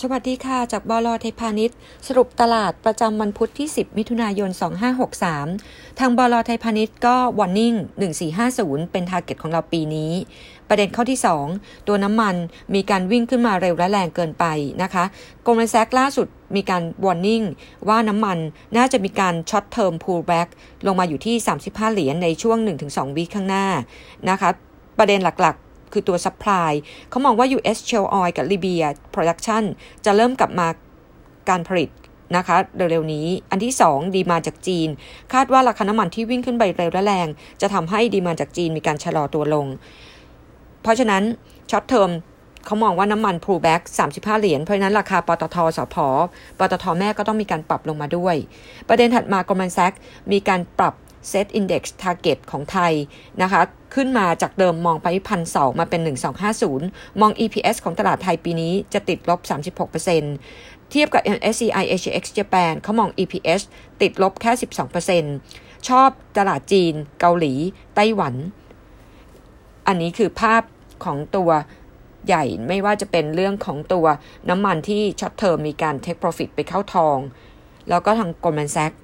[0.00, 4.50] สวัสดีค่ะ จากบลไทยพาณิชย์ สรุปตลาดประจำวันพุธที่ 10 มิถุนายน
[5.24, 7.74] 2563 ทางบลไทยพาณิชย์ก็ warning
[8.32, 10.12] 1450 เป็น target ของเราปีนี้
[10.68, 11.20] ประเด็นข้อที่
[11.52, 12.34] 2 ตัวน้ำมัน
[12.74, 14.44] มีการวิ่งขึ้นมาเร็วและแรงเกินไป
[14.82, 15.04] นะคะ
[15.46, 16.26] Goldman Sachs ล่าสุด
[16.56, 17.42] มีการ warning
[17.88, 18.38] ว่าน้ำมัน
[18.76, 20.48] น่าจะมีการ short term pullback
[20.86, 21.36] ลงมาอยู่ที่
[21.66, 22.58] 35 เหรียญในช่วง
[22.88, 23.66] 1-2 week ข้างหน้า
[24.30, 24.50] นะคะ
[24.98, 25.56] ประเด็นหลัก
[25.92, 26.72] คือตัว supply
[27.10, 29.64] เขามองว่า US shale oil กับ Libya production
[30.04, 30.68] จะเริ่มกลับมา
[31.48, 31.90] การผลิต
[32.36, 34.88] นะคะเร็วๆนี้ อันที่ 2 demand จากจีน
[35.32, 37.28] คาดว่าราคาน้ำมันที่วิ่งขึ้นไปเร็วและแรง
[37.60, 39.66] จะทำให้ demand จากจีนมีการชะลอตัวลง
[40.82, 41.22] เพราะฉะนั้น
[41.70, 42.10] short term
[42.66, 45.96] เขามองว่าน้ำมัน pullback 35 เหรียญ เพราะฉะนั้นราคาปตทสพ
[46.58, 48.36] ปตทแม่ก็ต้องมีการปรับลงมาด้วย
[48.88, 49.92] ประเด็นถัดมา Goldman Sachs
[50.32, 50.94] มีการปรับ
[51.30, 52.92] Set Index Target ของไทย
[53.42, 53.62] นะคะ
[53.94, 56.00] ขึ้นมาจากเดิมมองไปพันสองมาเป็น
[56.60, 59.40] 1250 มอง EPS ของตลาดไทยปีนี้จะติดลบ
[60.10, 63.60] 36%เทียบกับ MSCI AHX Japan เขามอง EPS
[64.02, 64.52] ติดลบแค่
[65.20, 67.54] 12%ชอบตลาดจีน เกาหลี
[67.94, 68.34] ไต้หวัน
[69.86, 70.62] อันนี้คือภาพ
[71.04, 71.50] ของตัว
[72.26, 74.06] ใหญ่ไม่ว่าจะเป็นเรื่องของตัว
[74.48, 77.18] น้ำมันที่ช็อตเทอมมีการ take profit ไปเข้าทอง
[77.90, 78.98] แล้วก็ทาง Goldman Sachs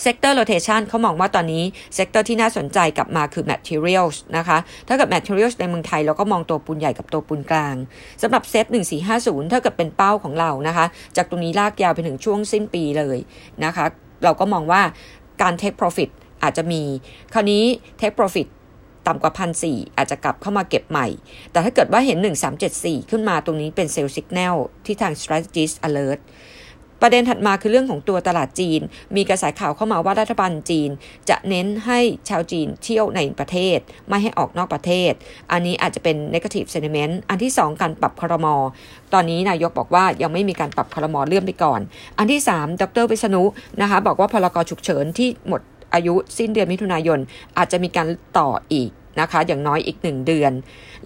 [0.00, 7.76] sector rotation เขามองว่าตอนนี้ sector ที่น่าสนใจกลับมาคือ materials นะคะ ถ้าเกิด materials ในเมืองไทยเราก็มองตัวปูนใหญ่กับตัวปูนกลาง
[8.22, 8.66] สำหรับเซต
[9.10, 13.18] 1450 ถ้าเกิดเป็นเป้าของเรานะคะ จากตรงนี้ลากยาวไปถึงช่วงสิ้นปีเลย
[13.64, 13.86] นะคะ
[14.24, 14.82] เราก็มองว่า
[15.42, 16.10] การ take profit
[16.42, 16.82] อาจจะมี
[17.32, 17.64] คราวนี้
[18.00, 18.48] take profit
[19.06, 21.06] ต่ำกว่าพันสี่อาจจะกลับเข้ามาเก็บใหม่
[21.52, 22.18] แต่ถ้าเกิดว่าเห็น
[22.64, 26.20] 1374 ขึ้นมาตรงนี้เป็น sell สัญญาณที่ทาง strategist alert
[27.02, 28.80] ประเด็นถัดมาคือเรื่องของตัวตลาดจีน
[29.16, 30.90] มีกระแสข่าวเข้ามาว่ารัฐบาลจีน
[31.28, 35.12] จะเน้นให้ชาวจีนเที่ยวในประเทศ ไม่ให้ออกนอกประเทศ
[35.52, 38.46] อันนี้อาจจะเป็น negative sentiment อันที่ 2 การปรับครม
[39.12, 41.80] ตอนนี้นายกบอกว่ายังไม่มีการปรับครมเลื่อนไปก่อน
[42.18, 43.42] อันที่ 3 ดรวิษณุ
[43.80, 45.60] นะคะบอกว่าพลกรฉุกเฉินที่หมด
[45.94, 47.18] อายุสิ้นเดือนมิถุนายน
[47.58, 48.08] อาจจะมีการ
[48.38, 50.52] ต่ออีก นะคะ อย่างน้อยอีก 1 เดือน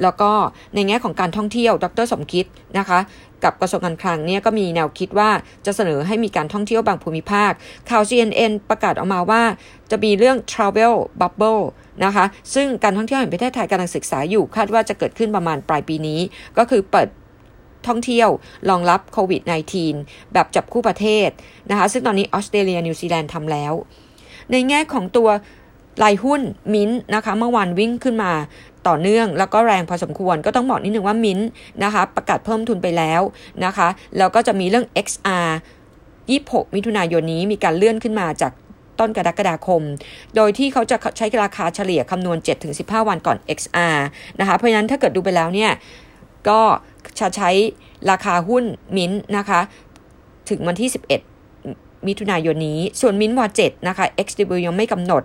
[0.03, 0.31] แล้วก็
[0.75, 2.47] ในแง่ของการท่องเที่ยว ดรสมคิด
[2.79, 2.99] นะคะ
[3.45, 5.31] กับกระทรวงการคลังเนี่ยก็มีแนวคิดว่า
[5.67, 7.53] จะเสนอให้มีการท่องเที่ยวบางภูมิภาค
[7.91, 9.43] ข่าว CNN ประกาศออกมาว่า
[9.91, 11.63] จะมีเรื่อง travel bubble
[12.05, 12.25] นะคะ
[12.55, 16.21] ซึ่งการท่องเที่ยวแห่งประเทศไทยกำลังศึกษาอยู่ คาดว่าจะเกิดขึ้นประมาณปลายปีนี้
[16.59, 17.09] ก็คือเปิด
[17.89, 18.29] ท่องเที่ยว
[18.71, 19.43] รองรับโควิด
[19.89, 21.29] -19 แบบจับคู่ประเทศ
[21.71, 23.73] นะคะ ซึ่งตอนนี้ออสเตรเลียนิวซีแลนด์ทำแล้ว
[24.51, 25.29] ในแง่ของตัว
[26.03, 26.41] รายหุ้น
[26.75, 28.33] มิ้นนะคะ เมื่อวานวิ่งขึ้นมา
[28.89, 31.39] ต่อเนื่องแล้วก็แรงพอสมควรก็ต้องบอกนิดนึงว่ามิ้น
[31.85, 33.21] นะคะ ประกาศเพิ่มทุนไปแล้ว
[33.65, 35.49] นะคะ แล้วก็จะมีเรื่อง XR
[36.11, 38.53] 26 มิถุนายนนี้มีการเลื่อนขึ้นมาจาก
[39.01, 39.83] ต้นกรกฎาคม
[40.37, 42.39] โดยที่เขาจะใช้ราคาเฉลี่ยคำนวณ
[42.73, 43.97] 7-15 วันก่อน XR
[44.41, 45.73] นะคะ เพราะฉะนั้นถ้าเกิดดูไปแล้วเนี่ย
[46.49, 46.61] ก็
[47.21, 47.51] จะใช้
[48.11, 48.65] ราคาหุ้น
[48.97, 49.61] มิ้นนะคะ
[50.51, 50.91] ถึงวันที่
[51.49, 55.23] 11 มิถุนายนนี้ ส่วนมิ้นวอ7นะคะ XW ยังไม่กำหนด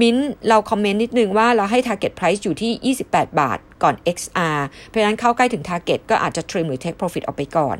[0.00, 0.16] มิ้น
[0.48, 7.76] เราคอมเมนต์นิดนึงว่าเราให้ target price อยู่ที่ 28 บาทก่อน XR เพราะฉะนั้นเข้าใกล้ถึง target ก็อาจจะ trim หรือ take profit ออกไปก่อน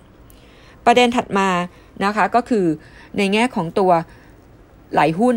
[0.87, 1.49] ประเด็นถัดมา
[2.05, 2.67] นะคะก็คือ
[3.19, 3.93] ในแง่ของตัว
[4.93, 5.37] ไหลหุ้น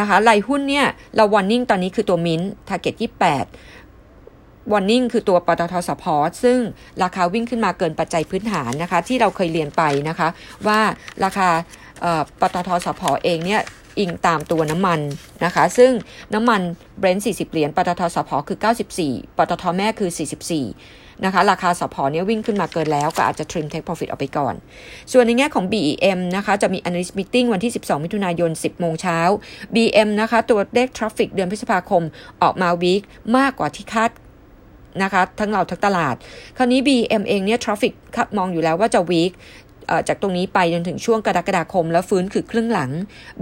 [0.00, 0.86] นะคะไหลหุ้นเนี่ย
[1.16, 2.94] เรา warning ตอนนี้คือตัวมิ้น target
[3.80, 6.14] 28 warning คือตัวปตทสพอ
[6.44, 6.58] ซึ่ง
[7.02, 10.28] ราคาวิ่งขึ้นมาเกินปัจจัยพื้นฐานนะคะที่เราเคยเรียนไปนะคะ
[10.66, 10.80] ว่า
[11.24, 11.48] ราคา
[12.40, 13.62] ปตทสพอเองเนี่ย
[13.98, 15.00] อิงตามตัวน้ำมัน
[15.44, 15.92] นะคะ ซึ่ง
[16.34, 16.60] น้ำมัน
[16.98, 18.58] เบรนท์40 เหรียญ ปตทสพคือ
[19.00, 20.10] 94 ปตทแม่คือ
[20.66, 24.54] 44 นะคะ ราคาสพเนี้ยวิ่งขึ้นมาเกินแล้ว ก็อาจจะ trim take profit ออกไปก่อน
[25.12, 29.18] ส่วนในแง่ของ BEM นะคะ จะมี analyst meeting วันที่ 12 มิถุนายน 10 โมงเช้า
[29.74, 32.02] BM นะคะ ตัวเลข traffic เดือนพฤษภาคม
[32.42, 33.02] ออกมา week
[33.36, 34.10] มากกว่าที่คาด
[35.02, 36.14] นะคะทั้งเราทั้งตลาด
[36.56, 37.92] คราวนี้ BM เองเนี่ย traffic
[38.38, 39.32] มองอยู่แล้วว่าจะ weak
[40.08, 42.90] จากตรงนี้ไปจนถึงช่วงกรกฎาคม แล้วฟื้นคือครึ่งหลัง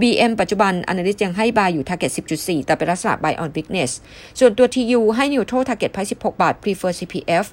[0.01, 3.91] BM ปัจจุบัน Analyst ยังให้บายอยู่ Target 10.4 แต่เป็นลักษณะ buy on weakness
[4.39, 7.45] ส่วนตัว TU ให้ neutral target price 16 บาท prefer CPF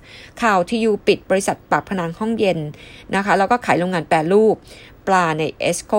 [0.42, 2.58] ข่าว TU ปิดบริษัทปรับพนังห้องเย็น
[3.14, 4.56] นะคะแล้วก็ขายโรงงานแปรรูป
[5.10, 5.94] ปลาในเอสโก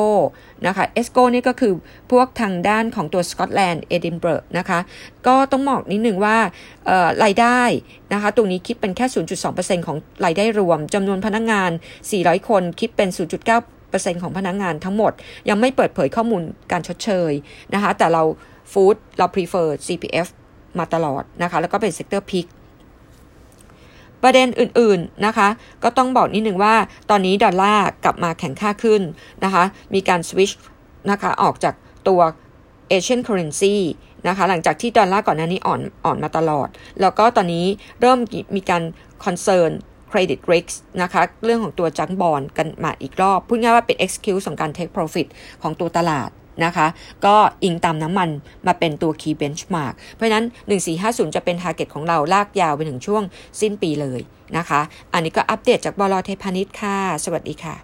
[0.67, 1.73] นะคะเอสโกนี่ก็คือ
[2.11, 4.79] พวกทางด้านของตัวสกอตแลนด์เอดินเบิร์กนะคะ
[5.27, 6.37] ก็ต้องบอกนิดหนึ่งว่า
[7.23, 7.61] รายได้
[8.13, 9.05] นะคะ ตรงนี้คิดเป็นแค่
[9.45, 11.71] 0.2%ของรายได้รวมจำนวนพนักงาน
[12.09, 13.09] 400 คนคิดเป็น
[13.65, 15.11] 0.9%ของพนักงานทั้งหมด
[15.49, 16.41] ยังไม่เปิดเผยข้อมูล
[16.71, 17.31] การชดเชย
[17.73, 18.23] นะคะ แต่เรา
[18.71, 20.27] food เรา prefer CPF
[20.79, 22.45] มาตลอดนะคะ แล้วก็เป็น sector pick
[24.23, 25.47] ประเด็นอื่นๆนะคะ
[25.83, 26.75] ก็ต้องบอกนิดหนึ่งว่า
[27.09, 29.01] ตอนนี้ดอลลาร์กลับมาแข็งค่าขึ้น
[29.44, 29.63] นะคะ
[29.94, 30.51] มีการสวิช
[31.12, 31.75] นะคะออกจาก
[32.07, 32.21] ตัว
[32.89, 33.75] Asian currency
[34.27, 36.68] นะคะหลังจากที่ดอลลาร์ก่อนหน้านี้อ่อนอ่อนมาตลอด
[37.01, 37.65] แล้วก็ตอนนี้
[38.01, 38.19] เริ่ม
[38.56, 38.83] มีการ
[39.25, 39.71] concern
[40.12, 45.27] credit risk นะคะเรื่องของตัว junk bond กันมาอีกรอบ พูดง่ายว่าเป็น excuse ของการ take profit
[45.62, 46.29] ของตัวตลาด
[46.65, 46.88] นะคะ
[47.25, 48.30] ก็อิงตามน้ำมัน
[48.68, 50.45] มาเป็นตัว key benchmark เพราะนั้น
[50.89, 53.24] 1450 จะเป็น target ของเราลากยาวไปถึงช่วง
[53.62, 54.21] สิ้นปีเลย
[54.57, 54.81] นะคะ
[55.13, 57.75] อันนี้ก็อัปเดตจากบลเทพานิชค่ะ สวัสดีค่ะ